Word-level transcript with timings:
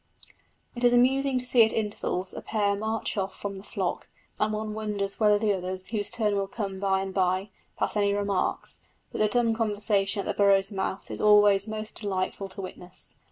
It 0.73 0.83
is 0.83 0.93
amusing 0.93 1.37
to 1.37 1.45
see 1.45 1.63
at 1.63 1.71
intervals 1.71 2.33
a 2.33 2.41
pair 2.41 2.75
march 2.75 3.17
off 3.17 3.39
from 3.39 3.57
the 3.57 3.63
flock; 3.63 4.07
and 4.39 4.51
one 4.51 4.73
wonders 4.73 5.19
whether 5.19 5.37
the 5.37 5.53
others, 5.53 5.89
whose 5.89 6.09
turn 6.09 6.35
will 6.35 6.47
come 6.47 6.79
by 6.79 7.01
and 7.01 7.13
by, 7.13 7.49
pass 7.77 7.95
any 7.95 8.11
remarks; 8.11 8.81
but 9.11 9.19
the 9.21 9.27
dumb 9.27 9.53
conversation 9.53 10.21
at 10.21 10.25
the 10.25 10.33
burrow's 10.33 10.71
mouth 10.71 11.11
is 11.11 11.21
always 11.21 11.67
most 11.67 11.97
delightful 12.01 12.49
to 12.49 12.61
witness. 12.61 13.13